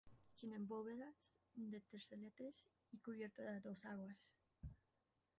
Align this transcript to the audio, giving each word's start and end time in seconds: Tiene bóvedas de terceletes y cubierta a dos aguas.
Tiene 0.33 0.57
bóvedas 0.57 1.31
de 1.53 1.79
terceletes 1.79 2.65
y 2.91 2.97
cubierta 2.97 3.43
a 3.43 3.59
dos 3.59 3.85
aguas. 3.85 4.17